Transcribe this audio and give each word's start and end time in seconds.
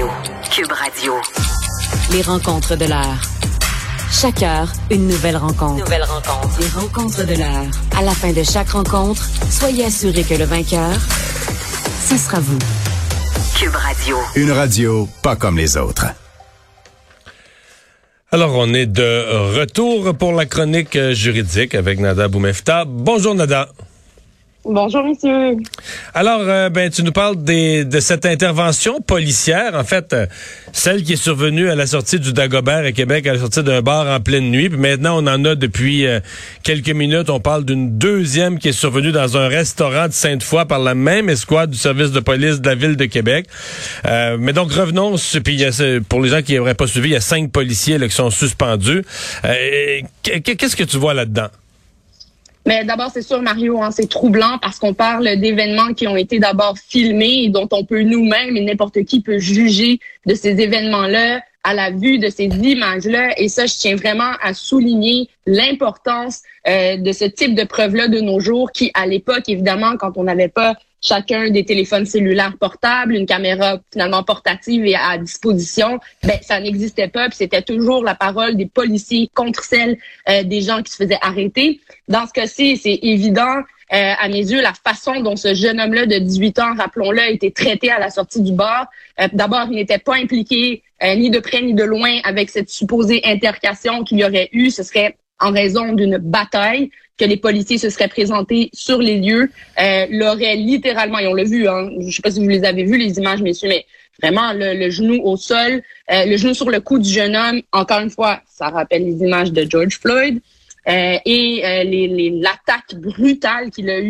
Radio. 0.00 0.08
Cube 0.50 0.72
Radio. 0.72 1.12
Les 2.12 2.22
rencontres 2.22 2.74
de 2.74 2.86
l'heure. 2.86 3.20
Chaque 4.10 4.42
heure, 4.42 4.72
une 4.90 5.06
nouvelle 5.08 5.36
rencontre. 5.36 5.84
Nouvelle 5.84 6.04
rencontre. 6.04 6.58
Les 6.58 6.68
rencontres 6.68 7.26
de 7.26 7.34
l'heure. 7.34 7.66
À 7.98 8.02
la 8.02 8.12
fin 8.12 8.32
de 8.32 8.42
chaque 8.42 8.70
rencontre, 8.70 9.22
soyez 9.50 9.84
assurés 9.84 10.24
que 10.24 10.34
le 10.34 10.44
vainqueur, 10.44 10.92
ce 12.08 12.16
sera 12.16 12.40
vous. 12.40 12.58
Cube 13.58 13.74
Radio. 13.74 14.16
Une 14.36 14.52
radio 14.52 15.06
pas 15.22 15.36
comme 15.36 15.58
les 15.58 15.76
autres. 15.76 16.06
Alors, 18.32 18.54
on 18.54 18.72
est 18.72 18.86
de 18.86 19.58
retour 19.58 20.14
pour 20.16 20.32
la 20.32 20.46
chronique 20.46 20.96
euh, 20.96 21.12
juridique 21.12 21.74
avec 21.74 21.98
Nada 21.98 22.28
Boumefta. 22.28 22.84
Bonjour 22.86 23.34
Nada. 23.34 23.68
Bonjour, 24.66 25.02
monsieur. 25.04 25.56
Alors, 26.12 26.40
euh, 26.42 26.68
ben, 26.68 26.90
tu 26.90 27.02
nous 27.02 27.12
parles 27.12 27.42
des, 27.42 27.86
de 27.86 27.98
cette 27.98 28.26
intervention 28.26 29.00
policière, 29.00 29.74
en 29.74 29.84
fait, 29.84 30.12
euh, 30.12 30.26
celle 30.74 31.02
qui 31.02 31.14
est 31.14 31.22
survenue 31.22 31.70
à 31.70 31.74
la 31.74 31.86
sortie 31.86 32.20
du 32.20 32.34
Dagobert 32.34 32.84
à 32.84 32.92
Québec, 32.92 33.26
à 33.26 33.32
la 33.32 33.38
sortie 33.38 33.62
d'un 33.62 33.80
bar 33.80 34.06
en 34.06 34.20
pleine 34.20 34.50
nuit. 34.50 34.68
Puis 34.68 34.78
maintenant, 34.78 35.16
on 35.16 35.26
en 35.26 35.46
a 35.46 35.54
depuis 35.54 36.06
euh, 36.06 36.20
quelques 36.62 36.90
minutes. 36.90 37.30
On 37.30 37.40
parle 37.40 37.64
d'une 37.64 37.96
deuxième 37.96 38.58
qui 38.58 38.68
est 38.68 38.72
survenue 38.72 39.12
dans 39.12 39.38
un 39.38 39.48
restaurant 39.48 40.08
de 40.08 40.12
Sainte-Foy 40.12 40.66
par 40.66 40.80
la 40.80 40.94
même 40.94 41.30
escouade 41.30 41.70
du 41.70 41.78
service 41.78 42.10
de 42.12 42.20
police 42.20 42.60
de 42.60 42.68
la 42.68 42.74
ville 42.74 42.96
de 42.96 43.06
Québec. 43.06 43.46
mais 44.04 44.52
donc, 44.52 44.72
revenons. 44.72 45.16
Puis, 45.42 45.64
pour 46.06 46.20
les 46.20 46.28
gens 46.28 46.42
qui 46.42 46.54
n'auraient 46.56 46.74
pas 46.74 46.86
suivi, 46.86 47.08
il 47.08 47.12
y 47.12 47.16
a 47.16 47.20
cinq 47.20 47.50
policiers 47.50 47.96
là, 47.96 48.08
qui 48.08 48.14
sont 48.14 48.30
suspendus. 48.30 49.04
Qu'est-ce 50.22 50.76
que 50.76 50.84
tu 50.84 50.98
vois 50.98 51.14
là-dedans? 51.14 51.48
Mais 52.66 52.84
d'abord, 52.84 53.10
c'est 53.12 53.22
sûr, 53.22 53.40
Mario, 53.40 53.82
hein, 53.82 53.90
c'est 53.90 54.08
troublant 54.08 54.58
parce 54.60 54.78
qu'on 54.78 54.94
parle 54.94 55.36
d'événements 55.36 55.94
qui 55.94 56.06
ont 56.06 56.16
été 56.16 56.38
d'abord 56.38 56.76
filmés 56.78 57.44
et 57.44 57.48
dont 57.48 57.68
on 57.72 57.84
peut 57.84 58.02
nous-mêmes 58.02 58.56
et 58.56 58.60
n'importe 58.60 59.04
qui 59.04 59.22
peut 59.22 59.38
juger 59.38 59.98
de 60.26 60.34
ces 60.34 60.60
événements-là 60.60 61.40
à 61.64 61.74
la 61.74 61.90
vue 61.90 62.18
de 62.18 62.28
ces 62.28 62.46
images-là. 62.46 63.38
Et 63.38 63.48
ça, 63.48 63.66
je 63.66 63.74
tiens 63.74 63.96
vraiment 63.96 64.32
à 64.42 64.54
souligner 64.54 65.28
l'importance 65.46 66.42
euh, 66.68 66.96
de 66.96 67.12
ce 67.12 67.24
type 67.24 67.54
de 67.54 67.64
preuves-là 67.64 68.08
de 68.08 68.20
nos 68.20 68.40
jours 68.40 68.72
qui, 68.72 68.90
à 68.94 69.06
l'époque, 69.06 69.48
évidemment, 69.48 69.96
quand 69.96 70.16
on 70.16 70.24
n'avait 70.24 70.48
pas 70.48 70.74
chacun 71.00 71.50
des 71.50 71.64
téléphones 71.64 72.06
cellulaires 72.06 72.56
portables, 72.58 73.14
une 73.14 73.26
caméra 73.26 73.80
finalement 73.92 74.22
portative 74.22 74.84
et 74.84 74.94
à 74.94 75.16
disposition, 75.18 75.98
ben 76.22 76.38
ça 76.42 76.60
n'existait 76.60 77.08
pas, 77.08 77.28
c'était 77.30 77.62
toujours 77.62 78.04
la 78.04 78.14
parole 78.14 78.56
des 78.56 78.66
policiers 78.66 79.30
contre 79.34 79.64
celle 79.64 79.98
euh, 80.28 80.42
des 80.42 80.60
gens 80.60 80.82
qui 80.82 80.92
se 80.92 80.96
faisaient 81.02 81.18
arrêter. 81.22 81.80
Dans 82.08 82.26
ce 82.26 82.32
cas-ci, 82.32 82.76
c'est 82.76 82.98
évident. 83.02 83.62
Euh, 83.92 84.12
à 84.20 84.28
mes 84.28 84.36
yeux, 84.36 84.60
la 84.60 84.72
façon 84.72 85.20
dont 85.20 85.34
ce 85.34 85.52
jeune 85.52 85.80
homme-là 85.80 86.06
de 86.06 86.18
18 86.18 86.60
ans, 86.60 86.74
rappelons-le, 86.76 87.22
a 87.22 87.28
été 87.28 87.50
traité 87.50 87.90
à 87.90 87.98
la 87.98 88.10
sortie 88.10 88.40
du 88.40 88.52
bar. 88.52 88.86
Euh, 89.20 89.26
d'abord, 89.32 89.66
il 89.68 89.74
n'était 89.76 89.98
pas 89.98 90.14
impliqué 90.14 90.84
ni 91.02 91.30
de 91.30 91.38
près 91.40 91.62
ni 91.62 91.72
de 91.72 91.82
loin 91.82 92.20
avec 92.24 92.50
cette 92.50 92.68
supposée 92.68 93.22
intercation 93.24 94.04
qu'il 94.04 94.18
y 94.18 94.24
aurait 94.24 94.50
eu. 94.52 94.70
Ce 94.70 94.82
serait 94.82 95.16
en 95.40 95.50
raison 95.50 95.94
d'une 95.94 96.18
bataille 96.18 96.90
que 97.20 97.24
les 97.26 97.36
policiers 97.36 97.76
se 97.76 97.90
seraient 97.90 98.08
présentés 98.08 98.70
sur 98.72 98.98
les 98.98 99.18
lieux, 99.18 99.50
euh, 99.78 100.06
l'auraient 100.10 100.56
littéralement, 100.56 101.18
et 101.18 101.26
on 101.26 101.34
l'a 101.34 101.44
vu, 101.44 101.68
hein, 101.68 101.90
je 102.00 102.06
ne 102.06 102.10
sais 102.10 102.22
pas 102.22 102.30
si 102.30 102.40
vous 102.40 102.48
les 102.48 102.64
avez 102.64 102.84
vus, 102.84 102.96
les 102.96 103.18
images, 103.18 103.42
messieurs, 103.42 103.68
mais 103.68 103.84
vraiment 104.22 104.52
le, 104.54 104.88
genou 104.88 105.20
au 105.22 105.36
sol, 105.36 105.82
euh, 106.10 106.24
le 106.24 106.36
genou 106.38 106.54
sur 106.54 106.70
le 106.70 106.80
cou 106.80 106.98
du 106.98 107.10
jeune 107.10 107.36
homme, 107.36 107.60
encore 107.72 108.00
une 108.00 108.10
fois, 108.10 108.40
ça 108.46 108.70
rappelle 108.70 109.04
les 109.04 109.22
images 109.22 109.52
de 109.52 109.66
George 109.68 109.98
Floyd, 110.00 110.40
euh, 110.88 111.18
et 111.26 111.62
euh, 111.62 111.84
les, 111.84 112.30
l'attaque 112.40 112.94
brutale 112.94 113.70
qu'il 113.70 113.90
a 113.90 114.00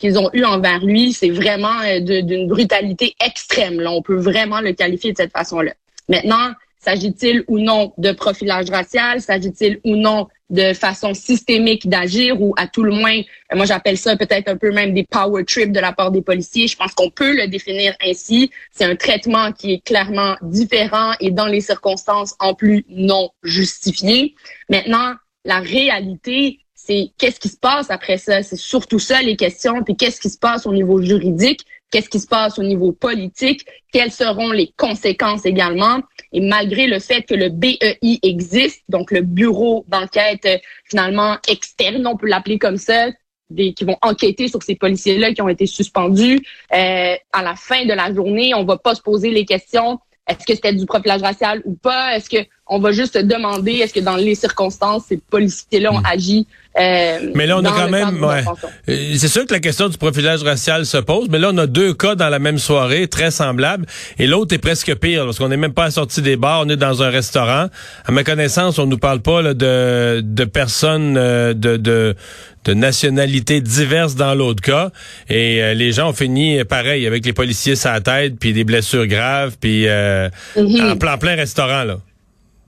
qu'ils 0.00 0.18
ont 0.18 0.30
eu 0.32 0.44
envers 0.44 0.84
lui, 0.84 1.12
c'est 1.12 1.30
vraiment 1.30 1.78
d'une 2.00 2.48
brutalité 2.48 3.14
extrême. 3.24 3.80
Là. 3.80 3.92
On 3.92 4.02
peut 4.02 4.16
vraiment 4.16 4.60
le 4.60 4.72
qualifier 4.72 5.12
de 5.12 5.16
cette 5.16 5.32
façon-là. 5.32 5.72
Maintenant, 6.08 6.50
s'agit-il 6.80 7.44
ou 7.46 7.58
non 7.58 7.92
de 7.96 8.10
profilage 8.12 8.70
racial? 8.70 9.20
S'agit-il 9.20 9.80
ou 9.84 9.96
non 9.96 10.26
de 10.50 10.74
façon 10.74 11.14
systémique 11.14 11.88
d'agir 11.88 12.40
ou 12.40 12.54
à 12.56 12.66
tout 12.66 12.82
le 12.82 12.92
moins, 12.92 13.18
euh, 13.18 13.56
moi 13.56 13.64
j'appelle 13.64 13.96
ça 13.96 14.16
peut-être 14.16 14.48
un 14.48 14.56
peu 14.56 14.70
même 14.72 14.92
des 14.92 15.04
power 15.04 15.44
trips 15.44 15.72
de 15.72 15.80
la 15.80 15.92
part 15.92 16.10
des 16.10 16.22
policiers. 16.22 16.68
Je 16.68 16.76
pense 16.76 16.92
qu'on 16.92 17.10
peut 17.10 17.34
le 17.34 17.48
définir 17.48 17.94
ainsi. 18.04 18.50
C'est 18.70 18.84
un 18.84 18.96
traitement 18.96 19.52
qui 19.52 19.72
est 19.72 19.84
clairement 19.84 20.36
différent 20.42 21.12
et 21.20 21.30
dans 21.30 21.46
les 21.46 21.60
circonstances 21.60 22.34
en 22.40 22.54
plus 22.54 22.84
non 22.88 23.30
justifié. 23.42 24.34
Maintenant, 24.68 25.14
la 25.44 25.60
réalité, 25.60 26.60
c'est 26.74 27.12
qu'est-ce 27.16 27.40
qui 27.40 27.48
se 27.48 27.56
passe 27.56 27.90
après 27.90 28.18
ça? 28.18 28.42
C'est 28.42 28.56
surtout 28.56 28.98
ça 28.98 29.22
les 29.22 29.36
questions. 29.36 29.82
Puis 29.82 29.96
qu'est-ce 29.96 30.20
qui 30.20 30.30
se 30.30 30.38
passe 30.38 30.66
au 30.66 30.72
niveau 30.72 31.00
juridique? 31.00 31.64
Qu'est-ce 31.94 32.08
qui 32.08 32.18
se 32.18 32.26
passe 32.26 32.58
au 32.58 32.64
niveau 32.64 32.90
politique, 32.90 33.64
quelles 33.92 34.10
seront 34.10 34.50
les 34.50 34.74
conséquences 34.76 35.46
également. 35.46 36.00
Et 36.32 36.40
malgré 36.40 36.88
le 36.88 36.98
fait 36.98 37.22
que 37.22 37.34
le 37.34 37.50
BEI 37.50 38.18
existe, 38.24 38.82
donc 38.88 39.12
le 39.12 39.20
bureau 39.20 39.84
d'enquête 39.86 40.44
euh, 40.44 40.58
finalement 40.90 41.36
externe, 41.46 42.04
on 42.04 42.16
peut 42.16 42.26
l'appeler 42.26 42.58
comme 42.58 42.78
ça, 42.78 43.10
des, 43.48 43.74
qui 43.74 43.84
vont 43.84 43.96
enquêter 44.02 44.48
sur 44.48 44.60
ces 44.60 44.74
policiers-là 44.74 45.34
qui 45.34 45.42
ont 45.42 45.48
été 45.48 45.66
suspendus. 45.66 46.44
Euh, 46.74 47.14
à 47.32 47.42
la 47.44 47.54
fin 47.54 47.84
de 47.84 47.92
la 47.92 48.12
journée, 48.12 48.54
on 48.54 48.64
va 48.64 48.76
pas 48.76 48.96
se 48.96 49.02
poser 49.02 49.30
les 49.30 49.44
questions 49.44 50.00
est-ce 50.26 50.46
que 50.46 50.54
c'était 50.54 50.72
du 50.72 50.86
profilage 50.86 51.20
racial 51.20 51.60
ou 51.64 51.74
pas? 51.74 52.16
Est-ce 52.16 52.30
que 52.30 52.38
on 52.66 52.78
va 52.78 52.92
juste 52.92 53.14
se 53.14 53.22
demander 53.22 53.72
est-ce 53.72 53.92
que 53.92 54.00
dans 54.00 54.16
les 54.16 54.34
circonstances, 54.34 55.04
ces 55.08 55.18
policiers-là 55.18 55.92
ont 55.92 56.00
hmm. 56.00 56.06
agi 56.06 56.46
euh, 56.76 57.30
mais 57.34 57.46
là, 57.46 57.58
on 57.58 57.64
a 57.64 57.70
quand 57.70 57.88
même, 57.88 58.22
ouais. 58.22 58.42
Euh, 58.88 59.14
c'est 59.16 59.28
sûr 59.28 59.46
que 59.46 59.52
la 59.52 59.60
question 59.60 59.88
du 59.88 59.96
profilage 59.96 60.42
racial 60.42 60.84
se 60.86 60.96
pose, 60.96 61.28
mais 61.30 61.38
là, 61.38 61.50
on 61.52 61.58
a 61.58 61.68
deux 61.68 61.94
cas 61.94 62.16
dans 62.16 62.28
la 62.28 62.40
même 62.40 62.58
soirée, 62.58 63.06
très 63.06 63.30
semblables, 63.30 63.86
et 64.18 64.26
l'autre 64.26 64.54
est 64.54 64.58
presque 64.58 64.92
pire, 64.96 65.24
parce 65.24 65.38
qu'on 65.38 65.48
n'est 65.48 65.56
même 65.56 65.72
pas 65.72 65.92
sorti 65.92 66.20
des 66.20 66.34
bars, 66.36 66.62
on 66.66 66.68
est 66.68 66.76
dans 66.76 67.02
un 67.02 67.10
restaurant. 67.10 67.68
À 68.06 68.12
ma 68.12 68.24
connaissance, 68.24 68.80
on 68.80 68.86
nous 68.86 68.98
parle 68.98 69.20
pas 69.20 69.40
là, 69.40 69.54
de, 69.54 70.20
de 70.20 70.44
personnes 70.44 71.16
euh, 71.16 71.54
de, 71.54 71.76
de, 71.76 72.16
de 72.64 72.74
nationalités 72.74 73.60
diverses 73.60 74.16
dans 74.16 74.34
l'autre 74.34 74.62
cas, 74.62 74.90
et 75.28 75.74
les 75.76 75.92
gens 75.92 76.10
ont 76.10 76.14
fini 76.14 76.64
pareil, 76.64 77.06
avec 77.06 77.24
les 77.24 77.32
policiers 77.32 77.76
sur 77.76 77.90
la 77.90 78.00
tête, 78.00 78.34
puis 78.40 78.52
des 78.52 78.64
blessures 78.64 79.06
graves, 79.06 79.56
puis 79.60 79.84
mm-hmm. 79.84 80.90
en 80.90 80.96
plein, 80.96 81.18
plein 81.18 81.36
restaurant, 81.36 81.84
là. 81.84 81.98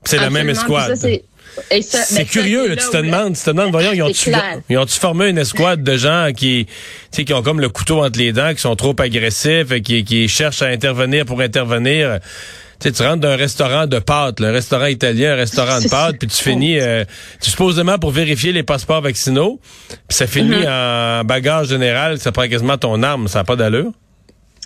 C'est 0.07 0.17
la 0.17 0.29
même 0.29 0.49
escouade. 0.49 0.95
C'est 1.71 2.15
ben, 2.15 2.25
curieux, 2.25 2.67
là, 2.67 2.75
tu 2.75 2.87
te 2.87 2.97
demandes, 2.97 3.35
tu 3.35 3.43
te 3.43 3.49
demandes, 3.49 3.71
voyons, 3.71 3.91
ils 3.91 4.03
ont-tu 4.03 4.29
ont 4.77 4.87
formé 4.87 5.29
une 5.29 5.37
escouade 5.39 5.83
de 5.83 5.97
gens 5.97 6.29
qui, 6.35 6.67
qui 7.11 7.33
ont 7.33 7.41
comme 7.41 7.59
le 7.59 7.69
couteau 7.69 8.03
entre 8.03 8.19
les 8.19 8.31
dents, 8.31 8.53
qui 8.53 8.61
sont 8.61 8.75
trop 8.75 8.95
agressifs, 8.99 9.71
et 9.71 9.81
qui, 9.81 10.03
qui 10.03 10.27
cherchent 10.27 10.61
à 10.61 10.67
intervenir 10.67 11.25
pour 11.25 11.41
intervenir? 11.41 12.19
tu 12.79 12.89
rentres 13.01 13.21
d'un 13.21 13.35
restaurant 13.35 13.87
de 13.87 13.97
pâtes, 13.97 14.39
un 14.39 14.51
restaurant 14.51 14.85
italien, 14.85 15.33
un 15.33 15.35
restaurant 15.35 15.81
de 15.81 15.87
pâtes, 15.89 16.17
puis 16.19 16.27
tu 16.27 16.43
finis, 16.43 16.79
euh, 16.79 17.05
tu 17.41 17.49
supposément 17.49 17.97
pour 17.97 18.11
vérifier 18.11 18.51
les 18.51 18.61
passeports 18.63 19.01
vaccinaux, 19.01 19.59
puis 19.89 20.15
ça 20.15 20.27
finit 20.27 20.51
mm-hmm. 20.51 21.21
en 21.21 21.25
bagage 21.25 21.69
général, 21.69 22.19
ça 22.19 22.31
prend 22.31 22.47
quasiment 22.47 22.77
ton 22.77 23.01
arme, 23.01 23.27
ça 23.27 23.39
n'a 23.39 23.43
pas 23.45 23.55
d'allure. 23.55 23.91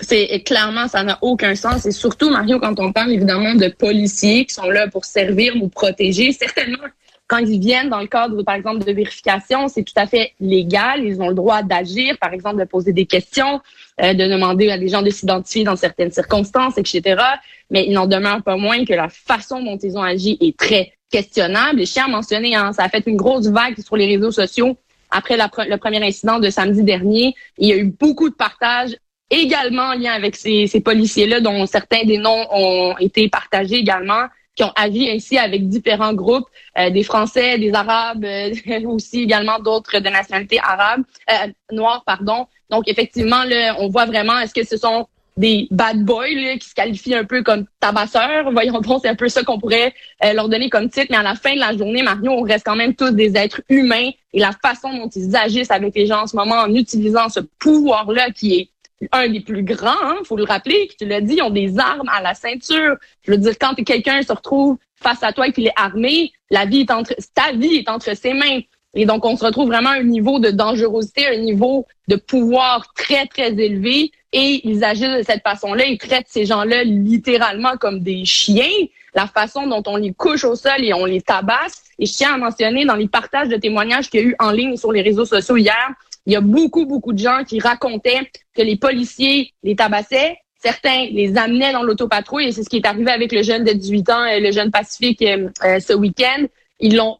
C'est 0.02 0.42
clairement, 0.44 0.88
ça 0.88 1.04
n'a 1.04 1.20
aucun 1.22 1.56
sens. 1.56 1.86
Et 1.86 1.92
surtout, 1.92 2.30
Mario, 2.30 2.60
quand 2.60 2.80
on 2.80 2.92
parle 2.92 3.12
évidemment 3.12 3.56
de 3.56 3.68
policiers 3.68 4.46
qui 4.46 4.54
sont 4.54 4.70
là 4.70 4.88
pour 4.88 5.06
servir, 5.06 5.56
nous 5.56 5.70
protéger, 5.70 6.32
certainement, 6.32 6.88
quand 7.28 7.38
ils 7.38 7.62
viennent 7.62 7.90
dans 7.90 8.02
le 8.02 8.08
cadre, 8.08 8.44
par 8.44 8.56
exemple, 8.56 8.84
de 8.84 8.92
vérification, 8.92 9.70
c'est 9.70 9.84
tout 9.84 9.94
à 9.96 10.06
fait 10.06 10.34
légal. 10.42 11.06
Ils 11.06 11.22
ont 11.22 11.30
le 11.30 11.34
droit 11.34 11.64
d'agir, 11.64 12.18
par 12.20 12.34
exemple, 12.34 12.60
de 12.60 12.66
poser 12.66 12.92
des 12.92 13.06
questions, 13.06 13.62
euh, 14.02 14.14
de 14.14 14.28
demander 14.28 14.70
à 14.70 14.78
des 14.78 14.90
gens 14.90 15.02
de 15.02 15.10
s'identifier 15.10 15.64
dans 15.64 15.78
certaines 15.78 16.12
circonstances, 16.12 16.78
etc. 16.78 17.24
Mais 17.70 17.86
il 17.88 17.94
n'en 17.94 18.06
demeure 18.06 18.44
pas 18.44 18.58
moins 18.58 18.84
que 18.84 18.94
la 18.94 19.08
façon 19.08 19.64
dont 19.64 19.78
ils 19.78 19.98
ont 19.98 20.04
agi 20.04 20.38
est 20.42 20.58
très 20.58 20.92
questionnable. 21.10 21.80
Et 21.80 21.86
je 21.86 21.94
tiens 21.94 22.06
à 22.06 22.10
mentionner, 22.10 22.56
hein, 22.56 22.74
ça 22.74 22.84
a 22.84 22.90
fait 22.90 23.04
une 23.06 23.16
grosse 23.16 23.48
vague 23.48 23.80
sur 23.80 23.96
les 23.96 24.08
réseaux 24.08 24.32
sociaux 24.32 24.78
après 25.10 25.38
le 25.38 25.78
premier 25.78 26.04
incident 26.06 26.40
de 26.40 26.50
samedi 26.50 26.84
dernier. 26.84 27.34
Il 27.58 27.70
y 27.70 27.72
a 27.72 27.78
eu 27.78 27.86
beaucoup 27.86 28.30
de 28.30 28.36
partages 28.36 28.98
également 29.32 29.84
en 29.84 29.94
lien 29.94 30.14
avec 30.14 30.36
ces, 30.36 30.68
ces 30.68 30.82
policiers-là, 30.82 31.40
dont 31.40 31.66
certains 31.66 32.04
des 32.04 32.18
noms 32.18 32.46
ont 32.52 32.96
été 33.00 33.30
partagés 33.30 33.78
également, 33.78 34.26
qui 34.56 34.64
ont 34.64 34.74
agi 34.76 35.10
ainsi 35.10 35.38
avec 35.38 35.68
différents 35.70 36.14
groupes, 36.14 36.46
euh, 36.78 36.90
des 36.90 37.04
Français, 37.04 37.58
des 37.58 37.74
Arabes, 37.74 38.26
euh, 38.26 38.54
aussi 38.86 39.22
également 39.22 39.60
d'autres 39.60 40.00
de 40.00 40.10
nationalité 40.10 40.60
arabe, 40.60 41.04
euh, 41.30 41.48
noire, 41.72 42.04
pardon. 42.06 42.48
Donc 42.70 42.84
effectivement, 42.88 43.44
là, 43.44 43.76
on 43.80 43.88
voit 43.88 44.06
vraiment, 44.06 44.38
est-ce 44.40 44.54
que 44.54 44.66
ce 44.66 44.78
sont 44.78 45.08
des 45.38 45.68
bad 45.72 46.04
boys 46.04 46.28
là, 46.36 46.58
qui 46.58 46.68
se 46.70 46.76
qualifient 46.76 47.16
un 47.16 47.24
peu 47.24 47.44
comme 47.44 47.66
tabasseurs? 47.80 48.52
Voyons 48.52 48.80
donc, 48.82 49.00
c'est 49.02 49.10
un 49.10 49.16
peu 49.16 49.30
ça 49.30 49.44
qu'on 49.44 49.60
pourrait 49.60 49.94
euh, 50.24 50.34
leur 50.34 50.50
donner 50.50 50.70
comme 50.70 50.90
titre. 50.90 51.08
Mais 51.10 51.18
à 51.18 51.24
la 51.24 51.36
fin 51.36 51.54
de 51.54 51.60
la 51.60 51.76
journée, 51.76 52.04
Mario, 52.04 52.32
on 52.32 52.42
reste 52.42 52.66
quand 52.66 52.76
même 52.76 52.94
tous 52.94 53.12
des 53.12 53.38
êtres 53.38 53.62
humains. 53.70 54.10
Et 54.34 54.40
la 54.40 54.52
façon 54.52 54.94
dont 54.94 55.10
ils 55.10 55.36
agissent 55.36 55.72
avec 55.72 55.96
les 55.96 56.08
gens 56.08 56.24
en 56.24 56.28
ce 56.28 56.36
moment 56.36 56.56
en 56.56 56.74
utilisant 56.74 57.30
ce 57.30 57.40
pouvoir-là 57.40 58.32
qui 58.32 58.56
est 58.56 58.70
un 59.12 59.28
des 59.30 59.40
plus 59.40 59.64
grands, 59.64 59.90
hein, 60.04 60.18
faut 60.26 60.38
le 60.38 60.44
rappeler, 60.44 60.90
tu 60.98 61.06
l'as 61.06 61.22
dit, 61.22 61.42
ont 61.42 61.50
des 61.50 61.80
armes 61.80 62.10
à 62.10 62.22
la 62.22 62.34
ceinture. 62.34 62.96
Je 63.24 63.32
veux 63.32 63.38
dire, 63.38 63.54
quand 63.60 63.74
quelqu'un 63.76 64.22
se 64.22 64.32
retrouve 64.32 64.78
face 64.96 65.24
à 65.24 65.34
toi 65.34 65.48
et 65.48 65.52
qu'il 65.52 65.68
est 65.68 65.74
armé, 65.76 66.32
la 66.50 66.66
vie 66.66 66.82
est 66.82 66.92
entre, 66.92 67.14
ta 67.34 67.52
vie 67.54 67.76
est 67.76 67.90
entre 67.90 68.16
ses 68.16 68.34
mains. 68.34 68.62
Et 68.94 69.06
donc, 69.06 69.26
on 69.26 69.38
se 69.38 69.46
retrouve 69.46 69.70
vraiment 69.70 69.92
à 69.92 70.00
un 70.00 70.04
niveau 70.04 70.40
de 70.40 70.52
dangerosité, 70.52 71.28
un 71.28 71.38
niveau 71.38 71.88
de 72.08 72.18
pouvoir 72.18 72.94
très, 72.94 73.26
très 73.26 73.52
élevé. 73.52 74.12
Et 74.34 74.68
ils 74.68 74.84
agissent 74.84 75.18
de 75.18 75.24
cette 75.24 75.44
façon-là. 75.44 75.86
Ils 75.86 75.98
traitent 75.98 76.28
ces 76.28 76.46
gens-là 76.46 76.84
littéralement 76.84 77.78
comme 77.78 78.02
des 78.02 78.26
chiens. 78.26 78.66
La 79.14 79.28
façon 79.28 79.68
dont 79.68 79.84
on 79.88 79.98
les 79.98 80.14
couche 80.14 80.44
au 80.44 80.56
sol 80.56 80.84
et 80.84 80.94
on 80.94 81.06
les 81.06 81.22
tabasse. 81.22 81.84
Et 82.00 82.06
je 82.06 82.14
tiens 82.14 82.34
à 82.34 82.38
mentionner 82.38 82.86
dans 82.86 82.96
les 82.96 83.08
partages 83.08 83.50
de 83.50 83.56
témoignages 83.56 84.10
qu'il 84.10 84.20
y 84.20 84.24
a 84.24 84.28
eu 84.28 84.36
en 84.40 84.52
ligne 84.52 84.76
sur 84.76 84.92
les 84.92 85.02
réseaux 85.02 85.26
sociaux 85.26 85.58
hier, 85.58 85.94
il 86.26 86.34
y 86.34 86.36
a 86.36 86.42
beaucoup, 86.42 86.86
beaucoup 86.86 87.14
de 87.14 87.20
gens 87.20 87.44
qui 87.46 87.60
racontaient 87.60 88.30
que 88.54 88.62
les 88.62 88.76
policiers 88.76 89.54
les 89.64 89.76
tabassaient, 89.76 90.38
Certains 90.62 91.08
les 91.12 91.38
amenaient 91.38 91.74
dans 91.74 91.82
l'autopatrouille 91.82 92.46
et 92.46 92.52
c'est 92.52 92.62
ce 92.64 92.70
qui 92.70 92.78
est 92.78 92.86
arrivé 92.86 93.10
avec 93.10 93.32
le 93.32 93.42
jeune 93.42 93.64
de 93.64 93.72
18 93.72 94.10
ans, 94.12 94.22
euh, 94.22 94.40
le 94.40 94.52
jeune 94.52 94.70
Pacifique, 94.70 95.24
euh, 95.24 95.50
euh, 95.64 95.80
ce 95.80 95.94
week-end. 95.94 96.46
Ils 96.80 96.96
l'ont 96.96 97.18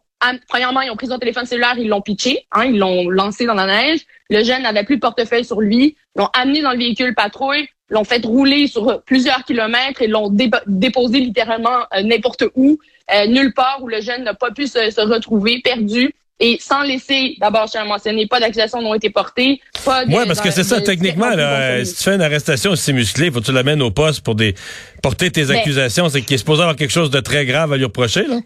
premièrement, 0.48 0.82
ils 0.82 0.92
ont 0.92 0.96
pris 0.96 1.08
son 1.08 1.18
téléphone 1.18 1.48
cellulaire, 1.48 1.74
ils 1.80 1.88
l'ont 1.88 2.02
pitché, 2.02 2.46
hein, 2.52 2.66
ils 2.66 2.78
l'ont 2.78 3.10
lancé 3.10 3.48
dans 3.48 3.56
la 3.56 3.66
neige. 3.66 4.02
Le 4.30 4.44
jeune 4.44 4.62
n'avait 4.62 4.84
plus 4.84 4.98
de 4.98 5.02
portefeuille 5.02 5.44
sur 5.44 5.60
lui. 5.60 5.98
L'ont 6.16 6.30
amené 6.34 6.62
dans 6.62 6.74
le 6.74 6.78
véhicule 6.78 7.16
patrouille, 7.16 7.68
l'ont 7.90 8.04
fait 8.04 8.24
rouler 8.24 8.68
sur 8.68 9.02
plusieurs 9.02 9.44
kilomètres 9.44 10.04
et 10.04 10.08
l'ont 10.08 10.30
déposé 10.68 11.22
littéralement 11.22 11.88
n'importe 12.04 12.44
où, 12.54 12.78
nulle 13.28 13.54
part 13.56 13.80
où 13.82 13.88
le 13.88 14.00
jeune 14.02 14.24
n'a 14.24 14.36
pas 14.36 14.52
pu 14.52 14.68
se 14.68 15.02
retrouver, 15.02 15.60
perdu 15.64 16.14
et 16.44 16.58
sans 16.60 16.82
laisser, 16.82 17.36
d'abord, 17.40 17.68
je 17.68 17.74
tiens 17.74 17.84
à 17.84 17.86
mentionner, 17.86 18.26
pas 18.26 18.40
d'accusations 18.40 18.82
n'ont 18.82 18.96
été 18.96 19.12
portées. 19.12 19.62
Pas 19.86 20.04
Oui, 20.06 20.24
parce 20.26 20.42
que 20.42 20.50
c'est 20.50 20.64
ça, 20.64 20.82
techniquement, 20.82 21.30
là, 21.30 21.86
si 21.86 21.96
tu 21.96 22.04
fais 22.04 22.16
une 22.16 22.22
arrestation 22.22 22.72
aussi 22.72 22.94
musclée, 22.94 23.30
faut 23.30 23.42
que 23.42 23.46
tu 23.46 23.52
l'amènes 23.52 23.82
au 23.84 23.92
poste 23.92 24.22
pour 24.22 24.34
des 24.34 24.56
porter 25.04 25.30
tes 25.32 25.52
accusations. 25.52 26.10
C'est 26.10 26.24
qu'il 26.24 26.34
est 26.34 26.40
supposé 26.40 26.64
avoir 26.64 26.76
quelque 26.76 26.92
chose 26.92 27.12
de 27.12 27.20
très 27.20 27.46
grave 27.46 27.72
à 27.72 27.78
lui 27.78 27.86
reprocher, 27.86 28.26
là? 28.26 28.40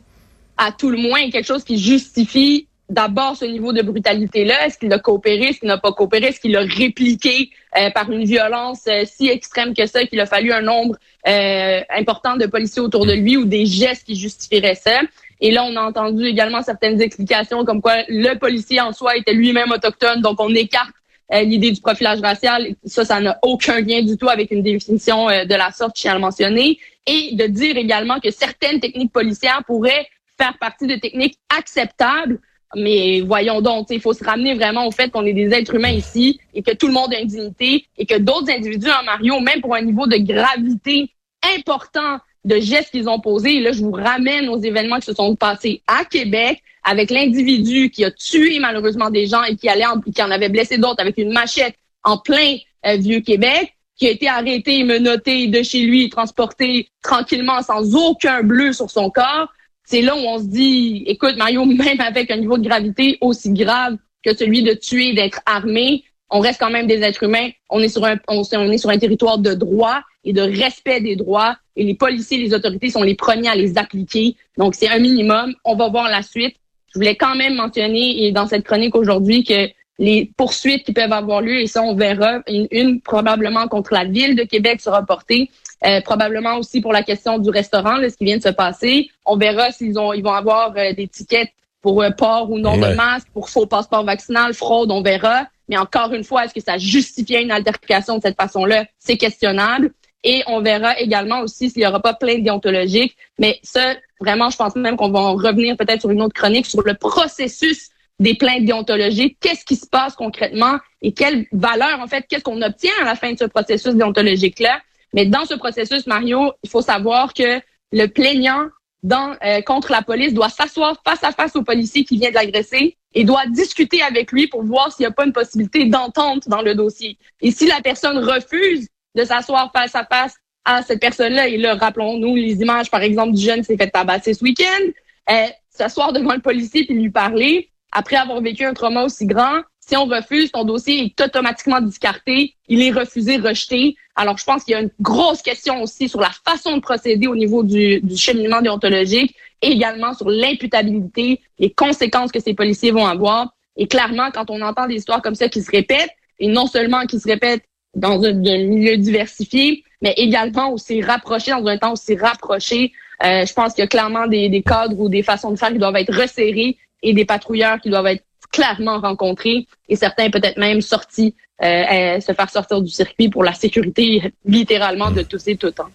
À 0.57 0.73
tout 0.73 0.89
le 0.89 0.97
moins, 0.97 1.29
quelque 1.29 1.47
chose 1.47 1.63
qui 1.63 1.77
justifie 1.77 2.67
d'abord 2.89 3.35
ce 3.35 3.45
niveau 3.45 3.73
de 3.73 3.81
brutalité-là. 3.81 4.67
Est-ce 4.67 4.77
qu'il 4.77 4.91
a 4.93 4.99
coopéré? 4.99 5.45
Est-ce 5.45 5.59
qu'il 5.59 5.67
n'a 5.67 5.77
pas 5.77 5.91
coopéré? 5.91 6.27
Est-ce 6.27 6.39
qu'il 6.39 6.55
a 6.55 6.61
répliqué 6.61 7.49
euh, 7.77 7.89
par 7.91 8.11
une 8.11 8.25
violence 8.25 8.81
euh, 8.87 9.03
si 9.05 9.27
extrême 9.27 9.73
que 9.73 9.85
ça 9.85 10.05
qu'il 10.05 10.19
a 10.19 10.25
fallu 10.25 10.51
un 10.51 10.61
nombre 10.61 10.95
euh, 11.27 11.81
important 11.89 12.35
de 12.37 12.45
policiers 12.45 12.81
autour 12.81 13.05
de 13.05 13.13
lui 13.13 13.37
ou 13.37 13.45
des 13.45 13.65
gestes 13.65 14.03
qui 14.05 14.15
justifieraient 14.15 14.75
ça? 14.75 15.01
Et 15.41 15.51
là, 15.51 15.63
on 15.65 15.75
a 15.75 15.83
entendu 15.83 16.25
également 16.25 16.61
certaines 16.61 17.01
explications 17.01 17.65
comme 17.65 17.81
quoi 17.81 17.95
le 18.07 18.37
policier 18.37 18.81
en 18.81 18.93
soi 18.93 19.17
était 19.17 19.33
lui-même 19.33 19.71
autochtone, 19.71 20.21
donc 20.21 20.39
on 20.39 20.53
écarte 20.53 20.93
euh, 21.33 21.41
l'idée 21.41 21.71
du 21.71 21.81
profilage 21.81 22.19
racial. 22.21 22.75
Ça, 22.85 23.03
ça 23.03 23.19
n'a 23.19 23.37
aucun 23.41 23.81
lien 23.81 24.01
du 24.01 24.17
tout 24.17 24.29
avec 24.29 24.51
une 24.51 24.61
définition 24.61 25.29
euh, 25.29 25.45
de 25.45 25.55
la 25.55 25.71
sorte, 25.71 25.97
je 25.97 26.03
tiens 26.03 26.11
à 26.11 26.15
le 26.15 26.21
mentionner. 26.21 26.77
Et 27.07 27.35
de 27.35 27.45
dire 27.47 27.77
également 27.77 28.19
que 28.19 28.31
certaines 28.31 28.79
techniques 28.79 29.11
policières 29.11 29.63
pourraient 29.65 30.07
faire 30.37 30.57
partie 30.59 30.87
de 30.87 30.95
techniques 30.95 31.37
acceptables. 31.55 32.39
Mais 32.75 33.21
voyons 33.21 33.61
donc, 33.61 33.87
il 33.89 34.01
faut 34.01 34.13
se 34.13 34.23
ramener 34.23 34.53
vraiment 34.53 34.85
au 34.87 34.91
fait 34.91 35.09
qu'on 35.09 35.25
est 35.25 35.33
des 35.33 35.53
êtres 35.53 35.75
humains 35.75 35.91
ici 35.91 36.39
et 36.53 36.61
que 36.61 36.73
tout 36.75 36.87
le 36.87 36.93
monde 36.93 37.13
a 37.13 37.19
une 37.19 37.27
dignité 37.27 37.85
et 37.97 38.05
que 38.05 38.17
d'autres 38.17 38.51
individus 38.51 38.89
en 38.89 39.03
Mario, 39.03 39.39
même 39.39 39.61
pour 39.61 39.75
un 39.75 39.81
niveau 39.81 40.07
de 40.07 40.17
gravité 40.17 41.09
important 41.57 42.19
de 42.45 42.59
gestes 42.59 42.91
qu'ils 42.91 43.09
ont 43.09 43.19
posés. 43.19 43.57
Et 43.57 43.59
là, 43.59 43.71
je 43.73 43.81
vous 43.81 43.91
ramène 43.91 44.47
aux 44.47 44.59
événements 44.59 44.99
qui 44.99 45.07
se 45.07 45.13
sont 45.13 45.35
passés 45.35 45.81
à 45.87 46.05
Québec 46.05 46.61
avec 46.83 47.09
l'individu 47.09 47.89
qui 47.89 48.05
a 48.05 48.11
tué 48.11 48.59
malheureusement 48.59 49.09
des 49.09 49.25
gens 49.25 49.43
et 49.43 49.55
qui 49.55 49.67
allait 49.67 49.85
en, 49.85 49.99
qui 49.99 50.21
en 50.21 50.31
avait 50.31 50.49
blessé 50.49 50.77
d'autres 50.77 51.01
avec 51.01 51.17
une 51.17 51.33
machette 51.33 51.75
en 52.03 52.19
plein 52.19 52.57
euh, 52.85 52.97
vieux 52.97 53.21
Québec, 53.21 53.73
qui 53.97 54.07
a 54.07 54.11
été 54.11 54.27
arrêté, 54.27 54.83
menotté 54.83 55.47
de 55.47 55.63
chez 55.63 55.81
lui, 55.81 56.09
transporté 56.09 56.89
tranquillement 57.01 57.61
sans 57.63 57.95
aucun 57.95 58.43
bleu 58.43 58.73
sur 58.73 58.91
son 58.91 59.09
corps. 59.09 59.51
C'est 59.83 60.01
là 60.01 60.15
où 60.15 60.19
on 60.19 60.37
se 60.37 60.45
dit, 60.45 61.03
écoute, 61.07 61.35
Mario, 61.37 61.65
même 61.65 61.99
avec 61.99 62.29
un 62.29 62.37
niveau 62.37 62.57
de 62.57 62.67
gravité 62.67 63.17
aussi 63.21 63.51
grave 63.51 63.97
que 64.23 64.35
celui 64.35 64.61
de 64.61 64.73
tuer, 64.73 65.13
d'être 65.13 65.41
armé, 65.45 66.03
on 66.29 66.39
reste 66.39 66.59
quand 66.59 66.69
même 66.69 66.87
des 66.87 67.01
êtres 67.01 67.23
humains. 67.23 67.49
On 67.69 67.79
est 67.79 67.89
sur 67.89 68.03
un, 68.05 68.17
on, 68.27 68.41
est 68.43 68.77
sur 68.77 68.89
un 68.89 68.97
territoire 68.97 69.37
de 69.37 69.53
droit 69.53 70.01
et 70.23 70.33
de 70.33 70.41
respect 70.41 71.01
des 71.01 71.15
droits. 71.15 71.55
Et 71.75 71.83
les 71.83 71.93
policiers, 71.93 72.37
les 72.37 72.53
autorités 72.53 72.89
sont 72.89 73.03
les 73.03 73.15
premiers 73.15 73.49
à 73.49 73.55
les 73.55 73.77
appliquer. 73.77 74.35
Donc, 74.57 74.75
c'est 74.75 74.89
un 74.89 74.99
minimum. 74.99 75.53
On 75.63 75.75
va 75.75 75.89
voir 75.89 76.09
la 76.09 76.23
suite. 76.23 76.55
Je 76.93 76.99
voulais 76.99 77.15
quand 77.15 77.35
même 77.35 77.55
mentionner, 77.55 78.25
et 78.25 78.31
dans 78.31 78.47
cette 78.47 78.63
chronique 78.63 78.95
aujourd'hui, 78.95 79.43
que 79.43 79.69
les 79.99 80.31
poursuites 80.37 80.83
qui 80.83 80.93
peuvent 80.93 81.11
avoir 81.11 81.41
lieu, 81.41 81.59
et 81.59 81.67
ça, 81.67 81.81
on 81.81 81.95
verra, 81.95 82.39
une, 82.47 83.01
probablement 83.01 83.67
contre 83.67 83.93
la 83.93 84.05
ville 84.05 84.35
de 84.35 84.43
Québec 84.43 84.81
sera 84.81 85.05
portée, 85.05 85.51
euh, 85.85 86.01
probablement 86.01 86.57
aussi 86.57 86.81
pour 86.81 86.93
la 86.93 87.03
question 87.03 87.37
du 87.37 87.49
restaurant, 87.49 87.97
ce 88.01 88.15
qui 88.15 88.25
vient 88.25 88.37
de 88.37 88.43
se 88.43 88.49
passer. 88.49 89.09
On 89.25 89.37
verra 89.37 89.71
s'ils 89.71 89.99
ont, 89.99 90.13
ils 90.13 90.23
vont 90.23 90.33
avoir 90.33 90.73
euh, 90.77 90.93
des 90.93 91.07
tickets 91.07 91.49
pour 91.81 92.01
euh, 92.01 92.09
port 92.09 92.49
ou 92.49 92.57
non 92.57 92.77
de 92.77 92.95
masque, 92.95 93.27
pour 93.33 93.49
faux 93.49 93.67
passeport 93.67 94.03
vaccinal, 94.03 94.53
fraude, 94.53 94.91
on 94.91 95.01
verra. 95.01 95.47
Mais 95.69 95.77
encore 95.77 96.13
une 96.13 96.23
fois, 96.23 96.45
est-ce 96.45 96.53
que 96.53 96.61
ça 96.61 96.77
justifiait 96.77 97.41
une 97.41 97.51
altercation 97.51 98.17
de 98.17 98.21
cette 98.21 98.35
façon-là? 98.35 98.85
C'est 98.99 99.17
questionnable. 99.17 99.91
Et 100.23 100.43
on 100.47 100.61
verra 100.61 100.99
également 100.99 101.41
aussi 101.41 101.69
s'il 101.69 101.81
n'y 101.81 101.87
aura 101.87 101.99
pas 102.01 102.13
plein 102.13 102.39
déontologique. 102.39 103.15
Mais 103.37 103.59
ça, 103.63 103.95
vraiment, 104.19 104.49
je 104.49 104.57
pense 104.57 104.75
même 104.75 104.97
qu'on 104.97 105.11
va 105.11 105.19
en 105.19 105.35
revenir 105.35 105.77
peut-être 105.77 106.01
sur 106.01 106.09
une 106.09 106.21
autre 106.21 106.33
chronique 106.33 106.65
sur 106.65 106.81
le 106.81 106.95
processus 106.95 107.89
des 108.19 108.35
plaintes 108.35 108.65
déontologiques. 108.65 109.37
Qu'est-ce 109.39 109.65
qui 109.65 109.75
se 109.75 109.87
passe 109.87 110.15
concrètement 110.15 110.77
et 111.01 111.13
quelle 111.13 111.45
valeur, 111.51 111.99
en 111.99 112.07
fait, 112.07 112.25
qu'est-ce 112.27 112.43
qu'on 112.43 112.61
obtient 112.61 112.93
à 113.01 113.05
la 113.05 113.15
fin 113.15 113.31
de 113.33 113.37
ce 113.37 113.45
processus 113.45 113.93
déontologique-là? 113.93 114.81
Mais 115.13 115.25
dans 115.25 115.45
ce 115.45 115.53
processus, 115.53 116.07
Mario, 116.07 116.53
il 116.63 116.69
faut 116.69 116.81
savoir 116.81 117.33
que 117.33 117.61
le 117.91 118.07
plaignant 118.07 118.67
dans, 119.03 119.35
euh, 119.45 119.61
contre 119.61 119.91
la 119.91 120.01
police 120.01 120.33
doit 120.33 120.49
s'asseoir 120.49 120.97
face 121.05 121.23
à 121.23 121.31
face 121.31 121.55
au 121.55 121.61
policier 121.61 122.03
qui 122.03 122.17
vient 122.17 122.29
de 122.29 122.35
l'agresser 122.35 122.97
et 123.15 123.23
doit 123.23 123.47
discuter 123.47 124.01
avec 124.01 124.31
lui 124.31 124.47
pour 124.47 124.63
voir 124.63 124.91
s'il 124.91 125.03
n'y 125.03 125.07
a 125.07 125.11
pas 125.11 125.25
une 125.25 125.33
possibilité 125.33 125.85
d'entente 125.85 126.47
dans 126.47 126.61
le 126.61 126.75
dossier. 126.75 127.17
Et 127.41 127.49
si 127.49 127.65
la 127.65 127.81
personne 127.81 128.17
refuse 128.17 128.87
de 129.15 129.23
s'asseoir 129.23 129.71
face 129.71 129.95
à 129.95 130.05
face 130.05 130.35
à 130.65 130.81
cette 130.81 130.99
personne-là, 130.99 131.47
et 131.47 131.57
là, 131.57 131.75
rappelons-nous 131.75 132.35
les 132.35 132.55
images, 132.61 132.91
par 132.91 133.01
exemple, 133.01 133.33
du 133.33 133.41
jeune 133.41 133.59
qui 133.59 133.65
s'est 133.65 133.77
fait 133.77 133.89
tabasser 133.89 134.33
ce 134.33 134.43
week-end, 134.43 134.91
euh, 135.29 135.47
s'asseoir 135.69 136.11
devant 136.11 136.33
le 136.33 136.41
policier 136.41 136.85
puis 136.85 136.95
lui 136.95 137.09
parler, 137.09 137.69
après 137.91 138.17
avoir 138.17 138.41
vécu 138.41 138.65
un 138.65 138.73
trauma 138.73 139.03
aussi 139.03 139.25
grand, 139.25 139.61
si 139.87 139.95
on 139.95 140.05
refuse, 140.05 140.51
ton 140.51 140.63
dossier 140.63 141.05
est 141.05 141.21
automatiquement 141.21 141.79
discarté, 141.79 142.55
il 142.67 142.81
est 142.81 142.91
refusé, 142.91 143.37
rejeté. 143.37 143.95
Alors, 144.15 144.37
je 144.37 144.43
pense 144.43 144.63
qu'il 144.63 144.71
y 144.71 144.75
a 144.75 144.81
une 144.81 144.91
grosse 144.99 145.41
question 145.41 145.81
aussi 145.83 146.09
sur 146.09 146.19
la 146.19 146.31
façon 146.45 146.77
de 146.77 146.81
procéder 146.81 147.27
au 147.27 147.35
niveau 147.35 147.63
du, 147.63 148.01
du 148.01 148.17
cheminement 148.17 148.61
déontologique 148.61 149.35
et 149.61 149.67
également 149.67 150.13
sur 150.13 150.29
l'imputabilité, 150.29 151.41
les 151.59 151.69
conséquences 151.69 152.31
que 152.31 152.39
ces 152.39 152.53
policiers 152.53 152.91
vont 152.91 153.05
avoir. 153.05 153.53
Et 153.77 153.87
clairement, 153.87 154.31
quand 154.31 154.49
on 154.49 154.61
entend 154.61 154.87
des 154.87 154.95
histoires 154.95 155.21
comme 155.21 155.35
ça 155.35 155.49
qui 155.49 155.61
se 155.61 155.69
répètent, 155.69 156.11
et 156.39 156.47
non 156.47 156.67
seulement 156.67 157.05
qui 157.05 157.19
se 157.19 157.27
répètent 157.27 157.63
dans 157.93 158.23
un, 158.23 158.33
milieu 158.33 158.97
diversifié, 158.97 159.83
mais 160.01 160.13
également 160.17 160.71
aussi 160.71 161.01
rapproché, 161.01 161.51
dans 161.51 161.65
un 161.67 161.77
temps 161.77 161.93
aussi 161.93 162.15
rapproché, 162.15 162.91
euh, 163.23 163.45
je 163.45 163.53
pense 163.53 163.73
qu'il 163.73 163.83
y 163.83 163.85
a 163.85 163.87
clairement 163.87 164.27
des, 164.27 164.49
des 164.49 164.61
cadres 164.61 164.99
ou 164.99 165.09
des 165.09 165.23
façons 165.23 165.51
de 165.51 165.55
faire 165.57 165.69
qui 165.71 165.77
doivent 165.77 165.95
être 165.95 166.13
resserrés 166.13 166.77
et 167.01 167.13
des 167.13 167.23
patrouilleurs 167.23 167.79
qui 167.79 167.89
doivent 167.89 168.07
être 168.07 168.23
clairement 168.55 168.99
rencontrés 168.99 169.67
et 169.89 169.95
certains 169.95 170.29
peut-être 170.29 170.57
même 170.57 170.81
sortis, 170.81 171.35
euh, 171.61 172.19
se 172.21 172.31
faire 172.33 172.49
sortir 172.49 172.81
du 172.81 172.89
circuit 172.89 173.29
pour 173.29 173.43
la 173.43 173.53
sécurité 173.53 174.33
littéralement 174.45 175.11
de 175.11 175.21
tous 175.21 175.47
et 175.47 175.57
tout 175.57 175.71
temps. 175.71 175.89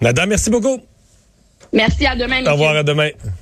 Madame, 0.00 0.30
merci 0.30 0.50
beaucoup. 0.50 0.80
Merci, 1.72 2.06
à 2.06 2.14
demain. 2.14 2.44
Au 2.46 2.52
revoir, 2.52 2.76
à 2.76 2.82
demain. 2.82 3.10